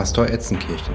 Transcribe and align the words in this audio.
Pastor 0.00 0.30
Etzenkirchen. 0.30 0.94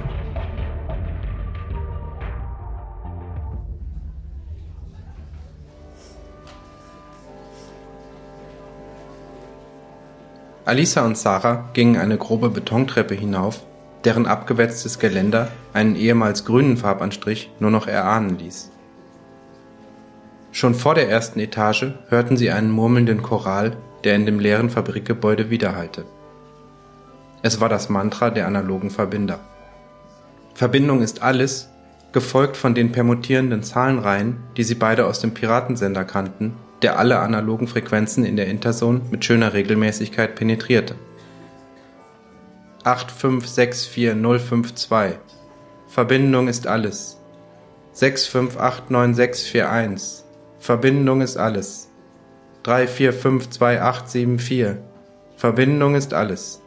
Alisa 10.66 11.06
und 11.06 11.20
Sarah 11.20 11.70
gingen 11.74 11.98
eine 11.98 12.18
grobe 12.18 12.50
Betontreppe 12.50 13.14
hinauf, 13.14 13.62
deren 14.06 14.26
abgewetztes 14.26 14.98
Geländer 14.98 15.50
einen 15.72 15.96
ehemals 15.96 16.44
grünen 16.44 16.76
Farbanstrich 16.76 17.52
nur 17.60 17.70
noch 17.70 17.86
erahnen 17.86 18.40
ließ. 18.40 18.72
Schon 20.52 20.74
vor 20.74 20.96
der 20.96 21.12
ersten 21.12 21.40
Etage 21.40 21.92
hörten 22.10 22.38
sie 22.38 22.50
einen 22.50 22.72
murmelnden 22.72 23.22
Choral, 23.22 23.78
der 24.04 24.16
in 24.16 24.26
dem 24.26 24.40
leeren 24.40 24.72
Fabrikgebäude 24.72 25.52
widerhallte. 25.52 26.06
Es 27.46 27.62
war 27.62 27.70
das 27.70 27.90
Mantra 27.90 28.32
der 28.32 28.48
analogen 28.48 28.90
Verbinder. 28.90 29.40
Verbindung 30.56 31.04
ist 31.04 31.22
alles, 31.22 31.70
gefolgt 32.12 32.58
von 32.58 32.74
den 32.74 32.92
permutierenden 32.92 33.62
Zahlenreihen, 33.62 34.38
die 34.58 34.64
sie 34.64 34.74
beide 34.74 35.06
aus 35.06 35.20
dem 35.20 35.36
Piratensender 35.36 36.06
kannten, 36.06 36.56
der 36.82 36.98
alle 36.98 37.20
analogen 37.20 37.68
Frequenzen 37.68 38.26
in 38.26 38.36
der 38.36 38.48
Interzone 38.48 39.02
mit 39.12 39.24
schöner 39.24 39.54
Regelmäßigkeit 39.54 40.34
penetrierte. 40.34 40.96
8564052 42.84 45.12
Verbindung 45.88 46.48
ist 46.48 46.66
alles. 46.66 47.20
6589641 47.94 50.24
Verbindung 50.58 51.22
ist 51.22 51.38
alles. 51.38 51.92
34527874 52.64 54.78
Verbindung 55.38 55.94
ist 55.94 56.16
alles. 56.16 56.64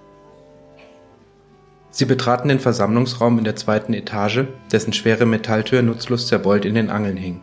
Sie 1.90 2.04
betraten 2.04 2.48
den 2.48 2.60
Versammlungsraum 2.60 3.38
in 3.38 3.44
der 3.44 3.56
zweiten 3.56 3.94
Etage, 3.94 4.44
dessen 4.70 4.92
schwere 4.92 5.26
Metalltür 5.26 5.82
nutzlos 5.82 6.26
zerbeult 6.26 6.64
in 6.64 6.74
den 6.74 6.90
Angeln 6.90 7.16
hing. 7.16 7.40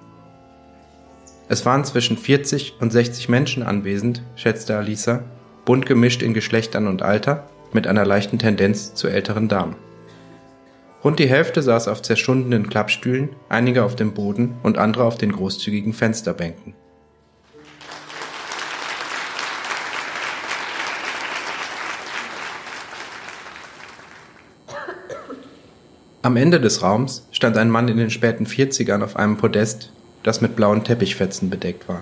Es 1.47 1.65
waren 1.65 1.83
zwischen 1.83 2.17
40 2.17 2.75
und 2.79 2.91
60 2.91 3.29
Menschen 3.29 3.63
anwesend, 3.63 4.23
schätzte 4.35 4.77
Alisa, 4.77 5.23
bunt 5.65 5.85
gemischt 5.85 6.21
in 6.21 6.33
Geschlechtern 6.33 6.87
und 6.87 7.01
Alter, 7.01 7.47
mit 7.73 7.87
einer 7.87 8.05
leichten 8.05 8.39
Tendenz 8.39 8.93
zu 8.93 9.07
älteren 9.07 9.47
Damen. 9.47 9.75
Rund 11.03 11.19
die 11.19 11.27
Hälfte 11.27 11.61
saß 11.61 11.87
auf 11.87 12.01
zerschundenen 12.01 12.69
Klappstühlen, 12.69 13.29
einige 13.49 13.83
auf 13.83 13.95
dem 13.95 14.13
Boden 14.13 14.55
und 14.63 14.77
andere 14.77 15.03
auf 15.03 15.17
den 15.17 15.31
großzügigen 15.31 15.93
Fensterbänken. 15.93 16.74
Am 26.25 26.37
Ende 26.37 26.59
des 26.59 26.81
Raums 26.81 27.27
stand 27.31 27.55
ein 27.55 27.69
Mann 27.69 27.87
in 27.87 27.97
den 27.97 28.09
späten 28.09 28.47
40ern 28.47 29.03
auf 29.03 29.15
einem 29.15 29.37
Podest, 29.37 29.91
das 30.23 30.41
mit 30.41 30.55
blauen 30.55 30.83
Teppichfetzen 30.83 31.51
bedeckt 31.51 31.87
war. 31.87 32.01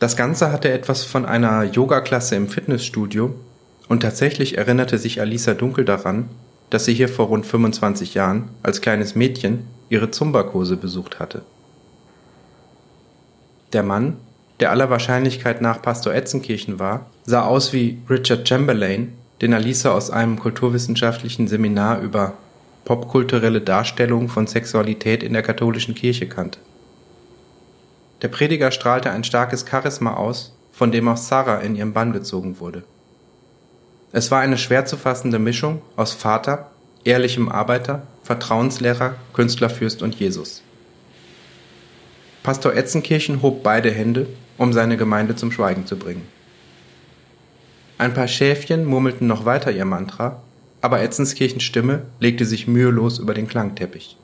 Das 0.00 0.16
Ganze 0.16 0.50
hatte 0.50 0.72
etwas 0.72 1.04
von 1.04 1.24
einer 1.24 1.62
Yoga-Klasse 1.62 2.34
im 2.34 2.48
Fitnessstudio 2.48 3.32
und 3.86 4.00
tatsächlich 4.00 4.58
erinnerte 4.58 4.98
sich 4.98 5.20
Alisa 5.20 5.54
dunkel 5.54 5.84
daran, 5.84 6.28
dass 6.70 6.86
sie 6.86 6.94
hier 6.94 7.08
vor 7.08 7.26
rund 7.26 7.46
25 7.46 8.14
Jahren 8.14 8.48
als 8.64 8.80
kleines 8.80 9.14
Mädchen 9.14 9.68
ihre 9.88 10.10
Zumba-Kurse 10.10 10.76
besucht 10.76 11.20
hatte. 11.20 11.42
Der 13.72 13.84
Mann, 13.84 14.16
der 14.58 14.72
aller 14.72 14.90
Wahrscheinlichkeit 14.90 15.62
nach 15.62 15.80
Pastor 15.80 16.12
Etzenkirchen 16.12 16.80
war, 16.80 17.06
sah 17.22 17.44
aus 17.44 17.72
wie 17.72 17.98
Richard 18.10 18.48
Chamberlain 18.48 19.12
den 19.42 19.52
Alisa 19.54 19.92
aus 19.92 20.10
einem 20.10 20.38
kulturwissenschaftlichen 20.38 21.48
Seminar 21.48 22.00
über 22.00 22.34
popkulturelle 22.84 23.60
Darstellung 23.60 24.28
von 24.28 24.46
Sexualität 24.46 25.22
in 25.22 25.32
der 25.32 25.42
katholischen 25.42 25.96
Kirche 25.96 26.28
kannte. 26.28 26.60
Der 28.22 28.28
Prediger 28.28 28.70
strahlte 28.70 29.10
ein 29.10 29.24
starkes 29.24 29.66
Charisma 29.68 30.14
aus, 30.14 30.56
von 30.70 30.92
dem 30.92 31.08
auch 31.08 31.16
Sarah 31.16 31.58
in 31.58 31.74
ihren 31.74 31.92
Bann 31.92 32.12
gezogen 32.12 32.60
wurde. 32.60 32.84
Es 34.12 34.30
war 34.30 34.40
eine 34.40 34.58
schwer 34.58 34.86
zu 34.86 34.96
fassende 34.96 35.40
Mischung 35.40 35.82
aus 35.96 36.12
Vater, 36.12 36.70
ehrlichem 37.04 37.48
Arbeiter, 37.48 38.06
Vertrauenslehrer, 38.22 39.16
Künstlerfürst 39.32 40.02
und 40.02 40.14
Jesus. 40.14 40.62
Pastor 42.44 42.74
Etzenkirchen 42.74 43.42
hob 43.42 43.64
beide 43.64 43.90
Hände, 43.90 44.28
um 44.56 44.72
seine 44.72 44.96
Gemeinde 44.96 45.34
zum 45.34 45.50
Schweigen 45.50 45.86
zu 45.86 45.96
bringen. 45.96 46.26
Ein 48.02 48.14
paar 48.14 48.26
Schäfchen 48.26 48.84
murmelten 48.84 49.28
noch 49.28 49.44
weiter 49.44 49.70
ihr 49.70 49.84
Mantra, 49.84 50.42
aber 50.80 51.02
Etzenskirchens 51.02 51.62
Stimme 51.62 52.02
legte 52.18 52.44
sich 52.44 52.66
mühelos 52.66 53.20
über 53.20 53.32
den 53.32 53.46
Klangteppich. 53.46 54.16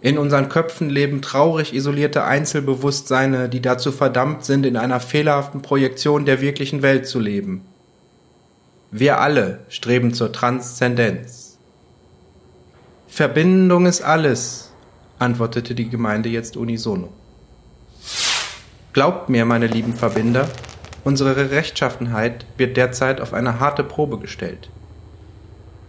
In 0.00 0.18
unseren 0.18 0.48
Köpfen 0.48 0.90
leben 0.90 1.22
traurig 1.22 1.72
isolierte 1.72 2.24
Einzelbewusstseine, 2.24 3.48
die 3.48 3.62
dazu 3.62 3.92
verdammt 3.92 4.44
sind, 4.44 4.66
in 4.66 4.76
einer 4.76 4.98
fehlerhaften 4.98 5.62
Projektion 5.62 6.24
der 6.24 6.40
wirklichen 6.40 6.82
Welt 6.82 7.06
zu 7.06 7.20
leben. 7.20 7.64
Wir 8.90 9.20
alle 9.20 9.60
streben 9.68 10.12
zur 10.14 10.32
Transzendenz. 10.32 11.58
Verbindung 13.06 13.86
ist 13.86 14.02
alles, 14.02 14.72
antwortete 15.20 15.76
die 15.76 15.88
Gemeinde 15.88 16.28
jetzt 16.28 16.56
unisono. 16.56 17.12
Glaubt 18.92 19.28
mir, 19.28 19.44
meine 19.44 19.68
lieben 19.68 19.94
Verbinder, 19.94 20.48
Unsere 21.04 21.50
Rechtschaffenheit 21.50 22.46
wird 22.56 22.78
derzeit 22.78 23.20
auf 23.20 23.34
eine 23.34 23.60
harte 23.60 23.84
Probe 23.84 24.18
gestellt. 24.18 24.70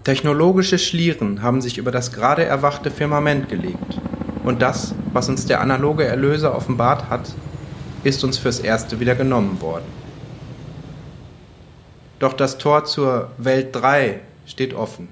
Technologische 0.03 0.77
Schlieren 0.77 1.41
haben 1.41 1.61
sich 1.61 1.77
über 1.77 1.89
das 1.89 2.11
gerade 2.11 2.43
erwachte 2.43 2.91
Firmament 2.91 3.47
gelegt. 3.47 3.99
Und 4.43 4.61
das, 4.61 4.93
was 5.13 5.29
uns 5.29 5.45
der 5.45 5.61
analoge 5.61 6.03
Erlöser 6.03 6.53
offenbart 6.53 7.09
hat, 7.09 7.33
ist 8.03 8.23
uns 8.25 8.37
fürs 8.37 8.59
Erste 8.59 8.99
wieder 8.99 9.15
genommen 9.15 9.61
worden. 9.61 9.85
Doch 12.19 12.33
das 12.33 12.57
Tor 12.57 12.85
zur 12.85 13.31
Welt 13.37 13.69
3 13.71 14.19
steht 14.45 14.73
offen. 14.73 15.07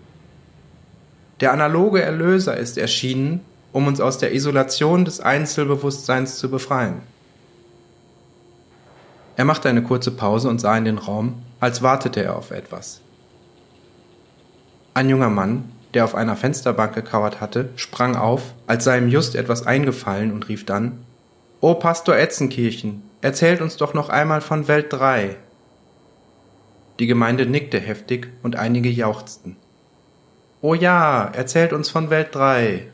Der 1.40 1.54
analoge 1.54 2.02
Erlöser 2.02 2.56
ist 2.56 2.78
erschienen, 2.78 3.40
um 3.72 3.88
uns 3.88 4.00
aus 4.00 4.18
der 4.18 4.36
Isolation 4.36 5.06
des 5.06 5.22
Einzelbewusstseins 5.22 6.38
zu 6.38 6.52
befreien. 6.52 7.02
Er 9.36 9.46
machte 9.46 9.70
eine 9.70 9.84
kurze 9.84 10.12
Pause 10.12 10.50
und 10.50 10.60
sah 10.60 10.78
in 10.78 10.86
den 10.86 10.98
Raum, 10.98 11.42
als 11.60 11.82
wartete 11.82 12.24
er 12.24 12.36
auf 12.36 12.52
etwas. 12.52 13.02
Ein 14.94 15.10
junger 15.10 15.30
Mann, 15.30 15.72
der 15.94 16.06
auf 16.06 16.14
einer 16.14 16.36
Fensterbank 16.36 16.94
gekauert 16.94 17.42
hatte, 17.42 17.70
sprang 17.76 18.16
auf, 18.16 18.54
als 18.68 18.84
sei 18.84 18.98
ihm 18.98 19.08
just 19.08 19.36
etwas 19.36 19.66
eingefallen 19.66 20.32
und 20.32 20.48
rief 20.50 20.66
dann 20.66 21.00
O 21.62 21.76
Pastor 21.76 22.18
Etzenkirchen, 22.18 23.02
erzählt 23.22 23.62
uns 23.62 23.78
doch 23.78 23.94
noch 23.94 24.10
einmal 24.10 24.42
von 24.42 24.68
Welt 24.68 24.92
3. 24.92 25.38
Die 27.00 27.08
Gemeinde 27.08 27.46
nickte 27.46 27.80
heftig 27.80 28.28
und 28.44 28.56
einige 28.56 28.90
jauchzten. 28.90 29.56
O 30.62 30.74
ja, 30.74 31.26
erzählt 31.26 31.74
uns 31.74 31.90
von 31.90 32.10
Welt 32.10 32.36
3. 32.36 32.86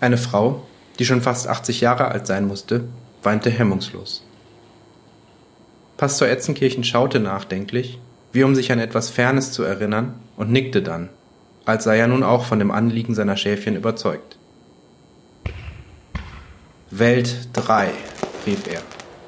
Eine 0.00 0.18
Frau, 0.18 0.66
die 0.98 1.04
schon 1.04 1.20
fast 1.20 1.48
80 1.48 1.80
Jahre 1.80 2.08
alt 2.08 2.26
sein 2.26 2.46
musste, 2.46 2.84
weinte 3.22 3.50
hemmungslos. 3.50 4.27
Pastor 5.98 6.28
Etzenkirchen 6.28 6.84
schaute 6.84 7.18
nachdenklich, 7.18 7.98
wie 8.32 8.44
um 8.44 8.54
sich 8.54 8.70
an 8.70 8.78
etwas 8.78 9.10
Fernes 9.10 9.50
zu 9.50 9.64
erinnern, 9.64 10.14
und 10.36 10.52
nickte 10.52 10.80
dann, 10.80 11.08
als 11.64 11.82
sei 11.82 11.98
er 11.98 12.06
nun 12.06 12.22
auch 12.22 12.44
von 12.44 12.60
dem 12.60 12.70
Anliegen 12.70 13.16
seiner 13.16 13.36
Schäfchen 13.36 13.74
überzeugt. 13.74 14.38
Welt 16.92 17.48
3, 17.54 17.90
rief 18.46 18.68
er, 18.68 18.80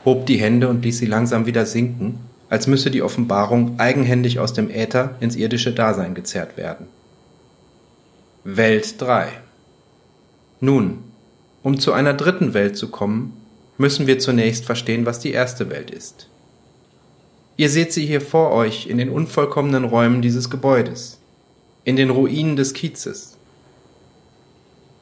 hob 0.04 0.26
die 0.26 0.36
Hände 0.36 0.68
und 0.68 0.84
ließ 0.84 0.98
sie 0.98 1.06
langsam 1.06 1.44
wieder 1.44 1.66
sinken, 1.66 2.20
als 2.48 2.68
müsse 2.68 2.92
die 2.92 3.02
Offenbarung 3.02 3.80
eigenhändig 3.80 4.38
aus 4.38 4.52
dem 4.52 4.70
Äther 4.70 5.16
ins 5.18 5.34
irdische 5.34 5.72
Dasein 5.72 6.14
gezerrt 6.14 6.56
werden. 6.56 6.86
Welt 8.44 9.00
3. 9.00 9.26
Nun, 10.60 11.00
um 11.64 11.80
zu 11.80 11.92
einer 11.92 12.14
dritten 12.14 12.54
Welt 12.54 12.76
zu 12.76 12.92
kommen, 12.92 13.36
müssen 13.76 14.06
wir 14.06 14.20
zunächst 14.20 14.66
verstehen, 14.66 15.04
was 15.04 15.18
die 15.18 15.32
erste 15.32 15.68
Welt 15.68 15.90
ist. 15.90 16.29
Ihr 17.60 17.68
seht 17.68 17.92
sie 17.92 18.06
hier 18.06 18.22
vor 18.22 18.52
euch 18.52 18.86
in 18.86 18.96
den 18.96 19.10
unvollkommenen 19.10 19.84
Räumen 19.84 20.22
dieses 20.22 20.48
Gebäudes, 20.48 21.18
in 21.84 21.94
den 21.94 22.08
Ruinen 22.08 22.56
des 22.56 22.72
Kiezes. 22.72 23.36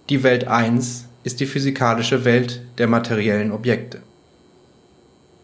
Die 0.08 0.24
Welt 0.24 0.48
1 0.48 1.04
ist 1.22 1.38
die 1.38 1.46
physikalische 1.46 2.24
Welt 2.24 2.62
der 2.78 2.88
materiellen 2.88 3.52
Objekte. 3.52 4.00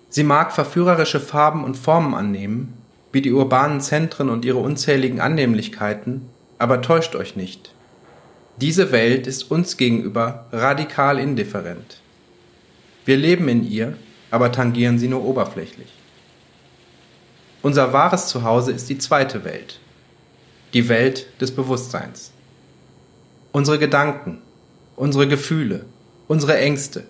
Sie 0.09 0.25
mag 0.25 0.51
verführerische 0.51 1.21
Farben 1.21 1.63
und 1.63 1.77
Formen 1.77 2.15
annehmen, 2.15 2.73
wie 3.13 3.23
die 3.23 3.33
urbanen 3.33 3.81
Zentren 3.81 4.29
und 4.29 4.45
ihre 4.45 4.59
unzähligen 4.59 5.21
Annehmlichkeiten, 5.21 6.23
aber 6.59 6.83
täuscht 6.83 7.15
euch 7.15 7.37
nicht. 7.37 7.73
Diese 8.61 8.91
Welt 8.91 9.29
ist 9.29 9.53
uns 9.53 9.77
gegenüber 9.77 10.47
radikal 10.51 11.21
indifferent. 11.21 12.01
Wir 13.05 13.19
leben 13.19 13.47
in 13.47 13.71
ihr, 13.71 13.97
aber 14.33 14.51
tangieren 14.51 14.99
sie 14.99 15.07
nur 15.07 15.25
oberflächlich. 15.25 15.93
Unser 17.65 17.95
wahres 17.95 18.27
Zuhause 18.27 18.73
ist 18.73 18.91
die 18.91 18.99
zweite 18.99 19.43
Welt, 19.43 19.81
die 20.75 20.91
Welt 20.91 21.29
des 21.41 21.51
Bewusstseins. 21.51 22.31
Unsere 23.53 23.79
Gedanken, 23.79 24.43
unsere 24.97 25.27
Gefühle, 25.27 25.87
unsere 26.29 26.59
Ängste, 26.59 27.05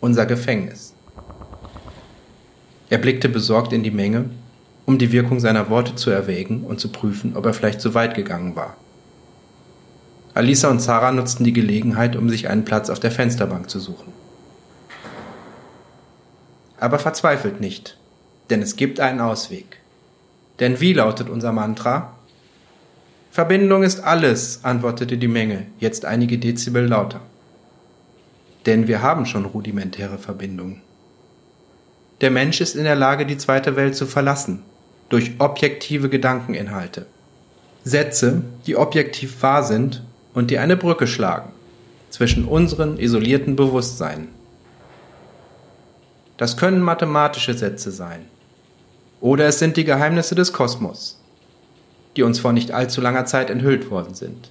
unser 0.00 0.26
Gefängnis. 0.26 0.92
Er 2.88 2.98
blickte 2.98 3.28
besorgt 3.28 3.72
in 3.72 3.84
die 3.84 3.92
Menge, 3.92 4.30
um 4.86 4.98
die 4.98 5.12
Wirkung 5.12 5.38
seiner 5.38 5.70
Worte 5.70 5.94
zu 5.94 6.10
erwägen 6.10 6.64
und 6.64 6.80
zu 6.80 6.88
prüfen, 6.88 7.36
ob 7.36 7.46
er 7.46 7.54
vielleicht 7.54 7.80
zu 7.80 7.94
weit 7.94 8.16
gegangen 8.16 8.56
war. 8.56 8.76
Alisa 10.34 10.68
und 10.68 10.80
Sarah 10.80 11.12
nutzten 11.12 11.44
die 11.44 11.52
Gelegenheit, 11.52 12.16
um 12.16 12.28
sich 12.28 12.48
einen 12.48 12.64
Platz 12.64 12.90
auf 12.90 12.98
der 12.98 13.12
Fensterbank 13.12 13.70
zu 13.70 13.78
suchen. 13.78 14.12
Aber 16.80 16.98
verzweifelt 16.98 17.60
nicht, 17.60 17.99
denn 18.50 18.62
es 18.62 18.76
gibt 18.76 19.00
einen 19.00 19.20
Ausweg. 19.20 19.78
Denn 20.58 20.80
wie 20.80 20.92
lautet 20.92 21.30
unser 21.30 21.52
Mantra? 21.52 22.14
Verbindung 23.30 23.82
ist 23.84 24.00
alles, 24.00 24.60
antwortete 24.64 25.16
die 25.16 25.28
Menge, 25.28 25.66
jetzt 25.78 26.04
einige 26.04 26.38
Dezibel 26.38 26.86
lauter. 26.86 27.20
Denn 28.66 28.88
wir 28.88 29.02
haben 29.02 29.24
schon 29.24 29.46
rudimentäre 29.46 30.18
Verbindungen. 30.18 30.82
Der 32.20 32.30
Mensch 32.30 32.60
ist 32.60 32.76
in 32.76 32.84
der 32.84 32.96
Lage, 32.96 33.24
die 33.24 33.38
zweite 33.38 33.76
Welt 33.76 33.96
zu 33.96 34.06
verlassen, 34.06 34.62
durch 35.08 35.32
objektive 35.38 36.08
Gedankeninhalte. 36.10 37.06
Sätze, 37.84 38.42
die 38.66 38.76
objektiv 38.76 39.42
wahr 39.42 39.62
sind 39.62 40.02
und 40.34 40.50
die 40.50 40.58
eine 40.58 40.76
Brücke 40.76 41.06
schlagen 41.06 41.50
zwischen 42.10 42.44
unseren 42.44 42.98
isolierten 42.98 43.56
Bewusstseinen. 43.56 44.28
Das 46.36 46.56
können 46.56 46.82
mathematische 46.82 47.54
Sätze 47.54 47.90
sein. 47.90 48.26
Oder 49.20 49.46
es 49.46 49.58
sind 49.58 49.76
die 49.76 49.84
Geheimnisse 49.84 50.34
des 50.34 50.52
Kosmos, 50.52 51.20
die 52.16 52.22
uns 52.22 52.40
vor 52.40 52.52
nicht 52.52 52.72
allzu 52.72 53.00
langer 53.00 53.26
Zeit 53.26 53.50
enthüllt 53.50 53.90
worden 53.90 54.14
sind. 54.14 54.50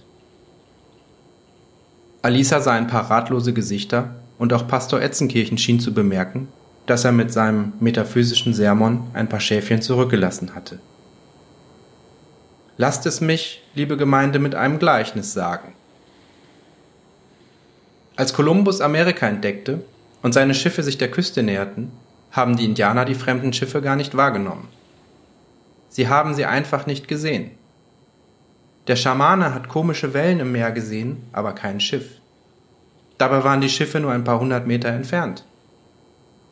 Alisa 2.22 2.60
sah 2.60 2.74
ein 2.74 2.88
paar 2.88 3.10
ratlose 3.10 3.54
Gesichter 3.54 4.16
und 4.38 4.54
auch 4.54 4.68
Pastor 4.68 5.02
Etzenkirchen 5.02 5.58
schien 5.58 5.80
zu 5.80 5.94
bemerken, 5.94 6.50
dass 6.86 7.06
er 7.06 7.12
mit 7.12 7.32
seinem 7.32 7.74
metaphysischen 7.80 8.54
Sermon 8.54 9.08
ein 9.14 9.30
paar 9.30 9.40
Schäfchen 9.40 9.82
zurückgelassen 9.82 10.54
hatte. 10.54 10.80
Lasst 12.78 13.06
es 13.06 13.22
mich, 13.22 13.64
liebe 13.76 13.98
Gemeinde, 13.98 14.40
mit 14.40 14.56
einem 14.56 14.80
Gleichnis 14.80 15.34
sagen. 15.34 15.74
Als 18.16 18.34
Kolumbus 18.34 18.82
Amerika 18.82 19.28
entdeckte 19.28 19.84
und 20.22 20.34
seine 20.34 20.54
Schiffe 20.54 20.84
sich 20.84 20.98
der 20.98 21.12
Küste 21.12 21.42
näherten, 21.44 21.92
haben 22.32 22.58
die 22.58 22.66
Indianer 22.66 23.06
die 23.06 23.16
fremden 23.16 23.54
Schiffe 23.54 23.82
gar 23.82 23.96
nicht 23.96 24.16
wahrgenommen. 24.16 24.68
Sie 25.90 26.08
haben 26.08 26.36
sie 26.36 26.46
einfach 26.46 26.86
nicht 26.86 27.08
gesehen. 27.08 27.52
Der 28.88 28.96
Schamane 28.96 29.54
hat 29.54 29.70
komische 29.70 30.14
Wellen 30.14 30.40
im 30.40 30.52
Meer 30.52 30.72
gesehen, 30.72 31.24
aber 31.32 31.54
kein 31.54 31.80
Schiff. 31.80 32.20
Dabei 33.18 33.44
waren 33.44 33.62
die 33.62 33.70
Schiffe 33.70 34.00
nur 34.00 34.12
ein 34.12 34.24
paar 34.24 34.40
hundert 34.40 34.66
Meter 34.66 34.90
entfernt. 34.90 35.44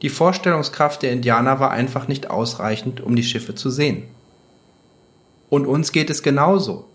Die 0.02 0.10
Vorstellungskraft 0.10 1.02
der 1.02 1.12
Indianer 1.12 1.60
war 1.60 1.72
einfach 1.72 2.08
nicht 2.08 2.30
ausreichend, 2.30 3.02
um 3.02 3.16
die 3.16 3.24
Schiffe 3.24 3.56
zu 3.56 3.70
sehen. 3.70 4.04
Und 5.50 5.66
uns 5.66 5.92
geht 5.92 6.10
es 6.10 6.22
genauso. 6.22 6.86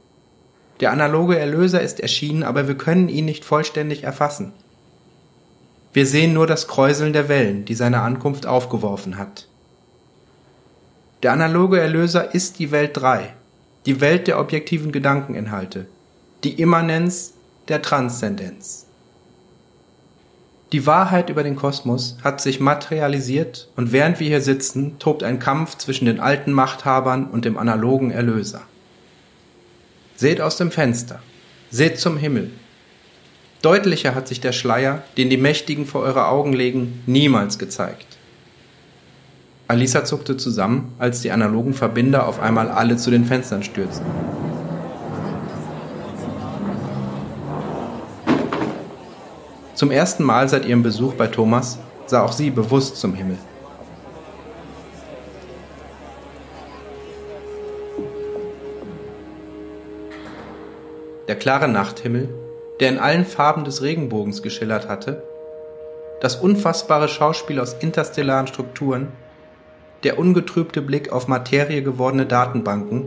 Der 0.81 0.93
analoge 0.93 1.39
Erlöser 1.39 1.81
ist 1.81 2.01
erschienen, 2.01 2.43
aber 2.43 2.69
wir 2.69 2.77
können 2.77 3.09
ihn 3.09 3.25
nicht 3.25 3.45
vollständig 3.45 4.05
erfassen. 4.05 4.53
Wir 5.93 6.07
sehen 6.07 6.33
nur 6.33 6.47
das 6.47 6.69
Kräuseln 6.69 7.13
der 7.13 7.29
Wellen, 7.29 7.65
die 7.65 7.75
seine 7.75 8.01
Ankunft 8.01 8.47
aufgeworfen 8.47 9.19
hat. 9.19 9.47
Der 11.23 11.33
analoge 11.33 11.79
Erlöser 11.79 12.35
ist 12.35 12.59
die 12.59 12.71
Welt 12.71 12.97
3, 12.97 13.35
die 13.87 14.01
Welt 14.01 14.27
der 14.27 14.41
objektiven 14.41 14.91
Gedankeninhalte, 14.91 15.87
die 16.45 16.61
Immanenz 16.61 17.35
der 17.69 17.83
Transzendenz. 17.83 18.87
Die 20.73 20.87
Wahrheit 20.87 21.29
über 21.29 21.43
den 21.43 21.55
Kosmos 21.55 22.17
hat 22.25 22.41
sich 22.41 22.59
materialisiert 22.59 23.69
und 23.77 23.93
während 23.93 24.19
wir 24.19 24.27
hier 24.27 24.41
sitzen, 24.41 24.99
tobt 24.99 25.23
ein 25.23 25.39
Kampf 25.39 25.77
zwischen 25.77 26.07
den 26.07 26.19
alten 26.19 26.53
Machthabern 26.53 27.27
und 27.27 27.45
dem 27.45 27.59
analogen 27.59 28.11
Erlöser. 28.11 28.63
Seht 30.17 30.41
aus 30.41 30.57
dem 30.57 30.71
Fenster, 30.71 31.21
seht 31.71 32.01
zum 32.01 32.17
Himmel. 32.17 32.51
Deutlicher 33.63 34.17
hat 34.17 34.27
sich 34.27 34.41
der 34.41 34.51
Schleier, 34.51 35.05
den 35.17 35.31
die 35.31 35.37
Mächtigen 35.37 35.87
vor 35.87 36.03
eure 36.03 36.27
Augen 36.27 36.53
legen, 36.53 37.01
niemals 37.07 37.61
gezeigt. 37.61 38.19
Alisa 39.69 40.05
zuckte 40.05 40.37
zusammen, 40.37 40.93
als 40.99 41.23
die 41.23 41.31
analogen 41.31 41.73
Verbinder 41.73 42.27
auf 42.27 42.41
einmal 42.41 42.69
alle 42.69 42.97
zu 42.97 43.13
den 43.13 43.25
Fenstern 43.25 43.63
stürzten. 43.63 44.05
Zum 49.77 49.93
ersten 49.93 50.25
Mal 50.25 50.49
seit 50.49 50.67
ihrem 50.67 50.83
Besuch 50.83 51.15
bei 51.15 51.29
Thomas 51.29 51.79
sah 52.07 52.25
auch 52.25 52.33
sie 52.33 52.51
bewusst 52.51 52.97
zum 52.97 53.15
Himmel. 53.15 53.39
Der 61.29 61.37
klare 61.37 61.69
Nachthimmel, 61.69 62.42
der 62.83 62.89
in 62.89 62.99
allen 62.99 63.25
Farben 63.25 63.63
des 63.63 63.81
Regenbogens 63.81 64.43
geschillert 64.43 64.89
hatte, 64.89 65.23
das 66.21 66.35
unfassbare 66.35 67.07
Schauspiel 67.07 67.61
aus 67.61 67.75
interstellaren 67.75 68.49
Strukturen, 68.49 69.07
der 70.03 70.19
ungetrübte 70.19 70.83
Blick 70.83 71.13
auf 71.13 71.29
Materie 71.29 71.85
gewordene 71.85 72.27
Datenbanken, 72.27 73.07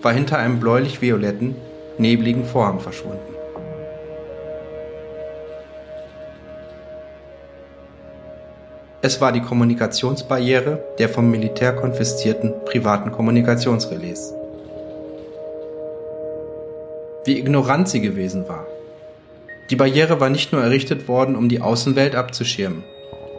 war 0.00 0.12
hinter 0.12 0.38
einem 0.38 0.60
bläulich-violetten, 0.60 1.56
nebligen 1.98 2.44
Vorhang 2.44 2.78
verschwunden. 2.78 3.34
Es 9.00 9.20
war 9.20 9.32
die 9.32 9.42
Kommunikationsbarriere 9.42 10.84
der 11.00 11.08
vom 11.08 11.32
Militär 11.32 11.74
konfiszierten 11.74 12.54
privaten 12.64 13.10
Kommunikationsrelais. 13.10 14.32
Wie 17.24 17.38
ignorant 17.38 17.88
sie 17.88 18.00
gewesen 18.00 18.48
war. 18.48 18.66
Die 19.70 19.76
Barriere 19.76 20.20
war 20.20 20.28
nicht 20.28 20.52
nur 20.52 20.62
errichtet 20.62 21.06
worden, 21.06 21.36
um 21.36 21.48
die 21.48 21.60
Außenwelt 21.60 22.16
abzuschirmen. 22.16 22.82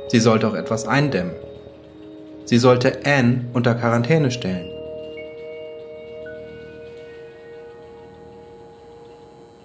Sie 0.07 0.19
sollte 0.19 0.47
auch 0.47 0.53
etwas 0.53 0.87
eindämmen. 0.87 1.33
Sie 2.45 2.57
sollte 2.57 3.05
Anne 3.05 3.45
unter 3.53 3.75
Quarantäne 3.75 4.31
stellen. 4.31 4.69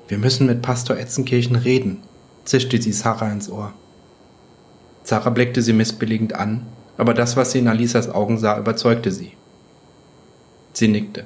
Wir 0.08 0.18
müssen 0.18 0.46
mit 0.46 0.62
Pastor 0.62 0.96
Etzenkirchen 0.96 1.56
reden, 1.56 2.02
zischte 2.44 2.80
sie 2.80 2.92
Sarah 2.92 3.30
ins 3.30 3.50
Ohr. 3.50 3.72
Zara 5.04 5.30
blickte 5.30 5.62
sie 5.62 5.72
missbilligend 5.72 6.34
an, 6.34 6.66
aber 6.96 7.14
das, 7.14 7.36
was 7.36 7.52
sie 7.52 7.60
in 7.60 7.68
Alisas 7.68 8.10
Augen 8.10 8.38
sah, 8.38 8.58
überzeugte 8.58 9.12
sie. 9.12 9.32
Sie 10.72 10.88
nickte. 10.88 11.24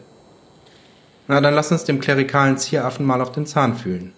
Na, 1.29 1.41
dann 1.41 1.55
lass 1.55 1.73
uns 1.73 1.85
dem 1.85 2.01
klerikalen 2.01 2.59
Zieraffen 2.59 3.07
mal 3.07 3.21
auf 3.21 3.33
den 3.33 3.47
Zahn 3.47 3.77
fühlen. 3.77 4.13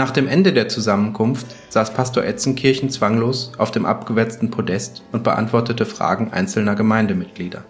Nach 0.00 0.12
dem 0.12 0.28
Ende 0.28 0.54
der 0.54 0.66
Zusammenkunft 0.66 1.54
saß 1.68 1.92
Pastor 1.92 2.24
Etzenkirchen 2.24 2.88
zwanglos 2.88 3.52
auf 3.58 3.70
dem 3.70 3.84
abgewetzten 3.84 4.50
Podest 4.50 5.02
und 5.12 5.24
beantwortete 5.24 5.84
Fragen 5.84 6.32
einzelner 6.32 6.74
Gemeindemitglieder. 6.74 7.64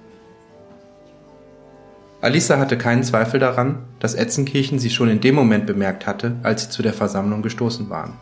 Alisa 2.20 2.58
hatte 2.58 2.78
keinen 2.78 3.02
Zweifel 3.02 3.40
daran, 3.40 3.80
dass 3.98 4.14
Etzenkirchen 4.14 4.78
sie 4.78 4.90
schon 4.90 5.08
in 5.08 5.20
dem 5.20 5.34
Moment 5.34 5.66
bemerkt 5.66 6.06
hatte, 6.06 6.36
als 6.44 6.62
sie 6.62 6.70
zu 6.70 6.84
der 6.84 6.92
Versammlung 6.92 7.42
gestoßen 7.42 7.90
waren. 7.90 8.12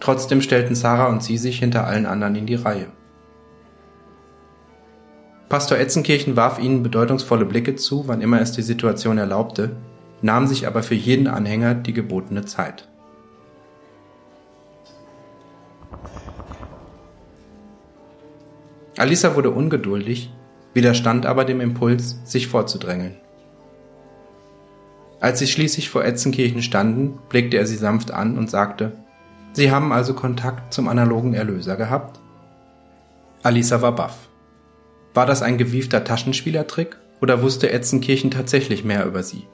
Trotzdem 0.00 0.40
stellten 0.40 0.74
Sarah 0.74 1.08
und 1.08 1.22
sie 1.22 1.36
sich 1.36 1.58
hinter 1.58 1.86
allen 1.86 2.06
anderen 2.06 2.34
in 2.34 2.46
die 2.46 2.54
Reihe. 2.54 2.86
Pastor 5.50 5.76
Etzenkirchen 5.76 6.34
warf 6.34 6.58
ihnen 6.58 6.82
bedeutungsvolle 6.82 7.44
Blicke 7.44 7.76
zu, 7.76 8.08
wann 8.08 8.22
immer 8.22 8.40
es 8.40 8.52
die 8.52 8.62
Situation 8.62 9.18
erlaubte, 9.18 9.76
nahm 10.22 10.46
sich 10.46 10.66
aber 10.66 10.82
für 10.82 10.94
jeden 10.94 11.26
Anhänger 11.26 11.74
die 11.74 11.92
gebotene 11.92 12.46
Zeit. 12.46 12.88
Alisa 18.98 19.34
wurde 19.36 19.50
ungeduldig, 19.50 20.32
widerstand 20.74 21.26
aber 21.26 21.44
dem 21.44 21.60
Impuls, 21.60 22.20
sich 22.24 22.48
vorzudrängeln. 22.48 23.16
Als 25.20 25.38
sie 25.38 25.46
schließlich 25.46 25.88
vor 25.88 26.04
Etzenkirchen 26.04 26.62
standen, 26.62 27.18
blickte 27.28 27.56
er 27.56 27.66
sie 27.66 27.76
sanft 27.76 28.10
an 28.10 28.36
und 28.36 28.50
sagte, 28.50 28.92
Sie 29.52 29.70
haben 29.70 29.92
also 29.92 30.14
Kontakt 30.14 30.72
zum 30.72 30.88
analogen 30.88 31.34
Erlöser 31.34 31.76
gehabt? 31.76 32.20
Alisa 33.42 33.82
war 33.82 33.94
baff. 33.94 34.28
War 35.14 35.26
das 35.26 35.42
ein 35.42 35.58
gewiefter 35.58 36.04
Taschenspielertrick 36.04 36.96
oder 37.20 37.42
wusste 37.42 37.70
Etzenkirchen 37.70 38.30
tatsächlich 38.30 38.82
mehr 38.82 39.04
über 39.04 39.22
sie? 39.22 39.46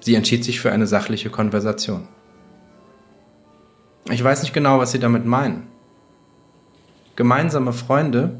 Sie 0.00 0.14
entschied 0.14 0.44
sich 0.44 0.60
für 0.60 0.72
eine 0.72 0.86
sachliche 0.86 1.28
Konversation. 1.28 2.08
Ich 4.10 4.24
weiß 4.24 4.42
nicht 4.42 4.54
genau, 4.54 4.78
was 4.78 4.92
Sie 4.92 4.98
damit 4.98 5.26
meinen. 5.26 5.66
Gemeinsame 7.18 7.72
Freunde, 7.72 8.36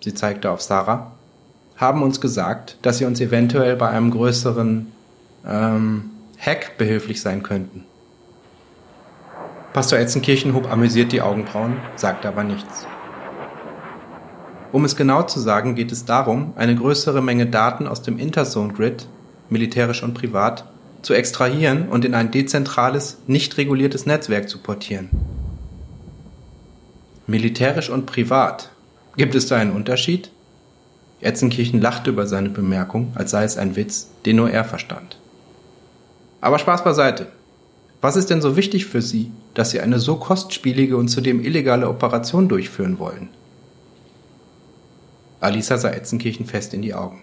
sie 0.00 0.14
zeigte 0.14 0.50
auf 0.50 0.62
Sarah, 0.62 1.12
haben 1.76 2.02
uns 2.02 2.18
gesagt, 2.18 2.78
dass 2.80 2.96
sie 2.96 3.04
uns 3.04 3.20
eventuell 3.20 3.76
bei 3.76 3.90
einem 3.90 4.10
größeren 4.10 4.90
ähm, 5.46 6.10
Hack 6.38 6.78
behilflich 6.78 7.20
sein 7.20 7.42
könnten. 7.42 7.84
Pastor 9.74 9.98
Etzenkirchen 9.98 10.54
hob 10.54 10.72
amüsiert 10.72 11.12
die 11.12 11.20
Augenbrauen, 11.20 11.76
sagte 11.96 12.26
aber 12.26 12.42
nichts. 12.42 12.86
Um 14.72 14.86
es 14.86 14.96
genau 14.96 15.24
zu 15.24 15.38
sagen, 15.38 15.74
geht 15.74 15.92
es 15.92 16.06
darum, 16.06 16.54
eine 16.56 16.74
größere 16.74 17.20
Menge 17.20 17.44
Daten 17.44 17.86
aus 17.86 18.00
dem 18.00 18.18
Interzone 18.18 18.72
Grid, 18.72 19.08
militärisch 19.50 20.02
und 20.02 20.14
privat, 20.14 20.64
zu 21.02 21.12
extrahieren 21.12 21.90
und 21.90 22.06
in 22.06 22.14
ein 22.14 22.30
dezentrales, 22.30 23.18
nicht 23.26 23.58
reguliertes 23.58 24.06
Netzwerk 24.06 24.48
zu 24.48 24.56
portieren. 24.56 25.10
Militärisch 27.26 27.88
und 27.88 28.06
privat. 28.06 28.70
Gibt 29.16 29.34
es 29.34 29.46
da 29.46 29.56
einen 29.56 29.72
Unterschied? 29.72 30.30
Etzenkirchen 31.20 31.80
lachte 31.80 32.10
über 32.10 32.26
seine 32.26 32.48
Bemerkung, 32.48 33.12
als 33.14 33.30
sei 33.30 33.44
es 33.44 33.56
ein 33.56 33.76
Witz, 33.76 34.08
den 34.26 34.36
nur 34.36 34.50
er 34.50 34.64
verstand. 34.64 35.16
Aber 36.40 36.58
Spaß 36.58 36.82
beiseite. 36.82 37.28
Was 38.00 38.16
ist 38.16 38.30
denn 38.30 38.42
so 38.42 38.56
wichtig 38.56 38.86
für 38.86 39.00
Sie, 39.00 39.30
dass 39.54 39.70
Sie 39.70 39.80
eine 39.80 40.00
so 40.00 40.16
kostspielige 40.16 40.96
und 40.96 41.08
zudem 41.08 41.44
illegale 41.44 41.88
Operation 41.88 42.48
durchführen 42.48 42.98
wollen? 42.98 43.28
Alisa 45.38 45.78
sah 45.78 45.90
Etzenkirchen 45.90 46.46
fest 46.46 46.74
in 46.74 46.82
die 46.82 46.94
Augen. 46.94 47.22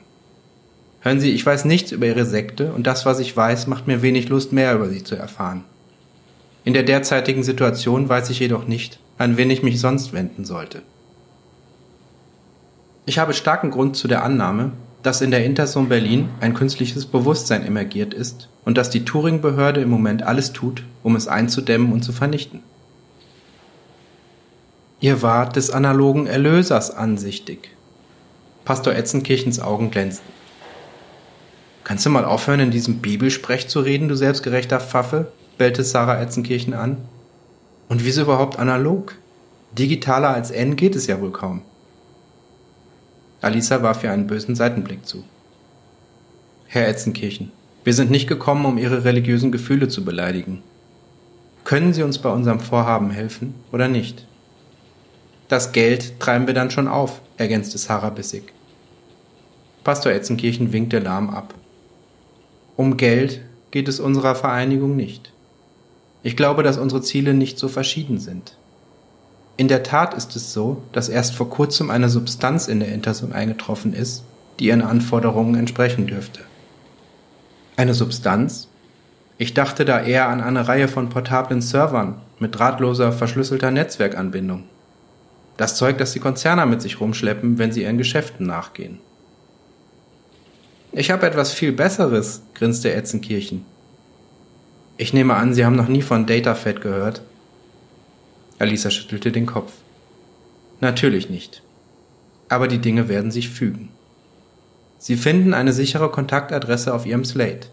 Hören 1.01 1.19
Sie, 1.19 1.31
ich 1.31 1.45
weiß 1.45 1.65
nichts 1.65 1.91
über 1.91 2.05
Ihre 2.05 2.25
Sekte 2.25 2.71
und 2.71 2.87
das, 2.87 3.05
was 3.05 3.19
ich 3.19 3.35
weiß, 3.35 3.67
macht 3.67 3.87
mir 3.87 4.01
wenig 4.01 4.29
Lust, 4.29 4.53
mehr 4.53 4.73
über 4.73 4.87
Sie 4.87 5.03
zu 5.03 5.15
erfahren. 5.15 5.65
In 6.63 6.73
der 6.73 6.83
derzeitigen 6.83 7.43
Situation 7.43 8.07
weiß 8.07 8.29
ich 8.29 8.39
jedoch 8.39 8.67
nicht, 8.67 8.99
an 9.19 9.37
wen 9.37 9.51
ich 9.51 9.61
mich 9.61 9.79
sonst 9.79 10.13
wenden 10.13 10.45
sollte. 10.45 10.81
Ich 13.05 13.19
habe 13.19 13.33
starken 13.33 13.69
Grund 13.69 13.95
zu 13.95 14.07
der 14.07 14.23
Annahme, 14.23 14.71
dass 15.03 15.21
in 15.21 15.29
der 15.29 15.45
Interson 15.45 15.89
Berlin 15.89 16.29
ein 16.39 16.53
künstliches 16.53 17.05
Bewusstsein 17.05 17.65
emergiert 17.65 18.13
ist 18.13 18.49
und 18.65 18.77
dass 18.77 18.89
die 18.89 19.05
Turing-Behörde 19.05 19.81
im 19.81 19.89
Moment 19.89 20.23
alles 20.23 20.53
tut, 20.53 20.83
um 21.03 21.15
es 21.15 21.27
einzudämmen 21.27 21.91
und 21.91 22.03
zu 22.03 22.11
vernichten. 22.11 22.61
Ihr 25.01 25.21
wart 25.21 25.55
des 25.55 25.69
analogen 25.69 26.27
Erlösers 26.27 26.91
ansichtig. 26.91 27.69
Pastor 28.65 28.93
Etzenkirchens 28.93 29.59
Augen 29.59 29.91
glänzten. 29.91 30.31
Kannst 31.83 32.05
du 32.05 32.09
mal 32.09 32.25
aufhören, 32.25 32.59
in 32.59 32.71
diesem 32.71 32.99
Bibelsprech 32.99 33.67
zu 33.67 33.79
reden, 33.79 34.07
du 34.07 34.15
selbstgerechter 34.15 34.79
Pfaffe? 34.79 35.31
bellte 35.57 35.83
Sarah 35.83 36.21
Etzenkirchen 36.21 36.73
an. 36.73 36.97
Und 37.89 38.05
wieso 38.05 38.21
überhaupt 38.21 38.57
analog? 38.59 39.15
Digitaler 39.77 40.29
als 40.29 40.51
N 40.51 40.75
geht 40.75 40.95
es 40.95 41.07
ja 41.07 41.19
wohl 41.19 41.31
kaum. 41.31 41.61
Alisa 43.41 43.81
warf 43.83 44.03
ihr 44.03 44.11
einen 44.11 44.27
bösen 44.27 44.55
Seitenblick 44.55 45.05
zu. 45.05 45.23
Herr 46.67 46.87
Etzenkirchen, 46.87 47.51
wir 47.83 47.93
sind 47.93 48.11
nicht 48.11 48.27
gekommen, 48.27 48.65
um 48.65 48.77
Ihre 48.77 49.05
religiösen 49.05 49.51
Gefühle 49.51 49.87
zu 49.87 50.05
beleidigen. 50.05 50.61
Können 51.63 51.93
Sie 51.93 52.03
uns 52.03 52.19
bei 52.19 52.29
unserem 52.29 52.59
Vorhaben 52.59 53.09
helfen 53.09 53.55
oder 53.71 53.87
nicht? 53.87 54.25
Das 55.47 55.71
Geld 55.71 56.19
treiben 56.19 56.45
wir 56.45 56.53
dann 56.53 56.69
schon 56.69 56.87
auf, 56.87 57.21
ergänzte 57.37 57.79
Sarah 57.79 58.11
bissig. 58.11 58.53
Pastor 59.83 60.11
Etzenkirchen 60.11 60.73
winkte 60.73 60.99
lahm 60.99 61.31
ab. 61.31 61.55
Um 62.75 62.97
Geld 62.97 63.41
geht 63.71 63.87
es 63.87 63.99
unserer 63.99 64.35
Vereinigung 64.35 64.95
nicht. 64.95 65.31
Ich 66.23 66.35
glaube, 66.35 66.63
dass 66.63 66.77
unsere 66.77 67.01
Ziele 67.01 67.33
nicht 67.33 67.57
so 67.57 67.67
verschieden 67.67 68.19
sind. 68.19 68.57
In 69.57 69.67
der 69.67 69.83
Tat 69.83 70.13
ist 70.13 70.35
es 70.35 70.53
so, 70.53 70.83
dass 70.91 71.09
erst 71.09 71.35
vor 71.35 71.49
kurzem 71.49 71.89
eine 71.89 72.09
Substanz 72.09 72.67
in 72.67 72.79
der 72.79 72.93
Interson 72.93 73.33
eingetroffen 73.33 73.93
ist, 73.93 74.23
die 74.59 74.67
ihren 74.67 74.81
Anforderungen 74.81 75.55
entsprechen 75.55 76.07
dürfte. 76.07 76.41
Eine 77.75 77.93
Substanz? 77.93 78.67
Ich 79.37 79.53
dachte 79.53 79.85
da 79.85 80.01
eher 80.01 80.27
an 80.27 80.41
eine 80.41 80.67
Reihe 80.67 80.89
von 80.89 81.09
portablen 81.09 81.61
Servern 81.61 82.21
mit 82.39 82.57
drahtloser, 82.57 83.11
verschlüsselter 83.11 83.71
Netzwerkanbindung. 83.71 84.63
Das 85.55 85.75
Zeug, 85.75 85.97
das 85.97 86.13
die 86.13 86.19
Konzerne 86.19 86.65
mit 86.65 86.81
sich 86.81 86.99
rumschleppen, 86.99 87.57
wenn 87.57 87.71
sie 87.71 87.83
ihren 87.83 87.97
Geschäften 87.97 88.45
nachgehen. 88.47 88.99
Ich 90.91 91.11
habe 91.11 91.27
etwas 91.27 91.51
viel 91.51 91.71
Besseres, 91.71 92.41
grinste 92.53 92.93
Etzenkirchen. 92.93 93.65
Ich 95.01 95.13
nehme 95.13 95.35
an, 95.35 95.53
Sie 95.53 95.63
haben 95.63 95.77
noch 95.77 95.87
nie 95.87 96.01
von 96.01 96.25
DataFed 96.25 96.81
gehört. 96.81 97.21
Alisa 98.59 98.89
schüttelte 98.89 99.31
den 99.31 99.45
Kopf. 99.45 99.71
Natürlich 100.81 101.29
nicht. 101.29 101.63
Aber 102.49 102.67
die 102.67 102.79
Dinge 102.79 103.07
werden 103.07 103.31
sich 103.31 103.47
fügen. 103.47 103.93
Sie 104.97 105.15
finden 105.15 105.53
eine 105.53 105.71
sichere 105.71 106.11
Kontaktadresse 106.11 106.93
auf 106.93 107.05
Ihrem 107.05 107.23
Slate. 107.23 107.69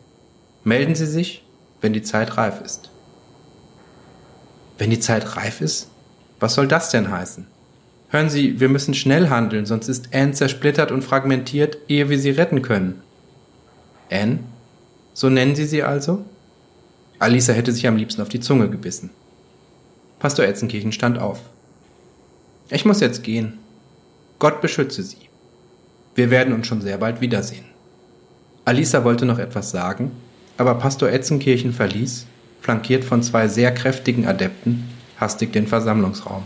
Melden 0.62 0.94
Sie 0.94 1.06
sich, 1.06 1.42
wenn 1.80 1.92
die 1.92 2.02
Zeit 2.02 2.36
reif 2.36 2.60
ist. 2.64 2.90
Wenn 4.78 4.90
die 4.90 5.00
Zeit 5.00 5.36
reif 5.36 5.60
ist? 5.60 5.90
Was 6.38 6.54
soll 6.54 6.68
das 6.68 6.90
denn 6.90 7.10
heißen? 7.10 7.48
Hören 8.08 8.30
Sie, 8.30 8.60
wir 8.60 8.68
müssen 8.68 8.94
schnell 8.94 9.30
handeln, 9.30 9.66
sonst 9.66 9.88
ist 9.88 10.14
Anne 10.14 10.30
zersplittert 10.30 10.92
und 10.92 11.02
fragmentiert, 11.02 11.78
ehe 11.88 12.08
wir 12.08 12.20
sie 12.20 12.30
retten 12.30 12.62
können. 12.62 13.02
Anne? 14.12 14.38
So 15.12 15.28
nennen 15.28 15.56
Sie 15.56 15.66
sie 15.66 15.82
also? 15.82 16.24
Alisa 17.18 17.52
hätte 17.52 17.72
sich 17.72 17.86
am 17.86 17.96
liebsten 17.96 18.20
auf 18.22 18.28
die 18.28 18.40
Zunge 18.40 18.68
gebissen. 18.68 19.10
Pastor 20.18 20.44
Etzenkirchen 20.44 20.92
stand 20.92 21.18
auf. 21.18 21.40
Ich 22.70 22.84
muss 22.84 23.00
jetzt 23.00 23.22
gehen. 23.22 23.58
Gott 24.38 24.60
beschütze 24.60 25.02
Sie. 25.02 25.16
Wir 26.14 26.30
werden 26.30 26.52
uns 26.52 26.66
schon 26.66 26.82
sehr 26.82 26.98
bald 26.98 27.20
wiedersehen. 27.20 27.64
Alisa 28.64 29.04
wollte 29.04 29.24
noch 29.24 29.38
etwas 29.38 29.70
sagen, 29.70 30.12
aber 30.56 30.74
Pastor 30.74 31.08
Etzenkirchen 31.08 31.72
verließ, 31.72 32.26
flankiert 32.60 33.04
von 33.04 33.22
zwei 33.22 33.48
sehr 33.48 33.72
kräftigen 33.72 34.26
Adepten, 34.26 34.84
hastig 35.18 35.52
den 35.52 35.66
Versammlungsraum. 35.66 36.42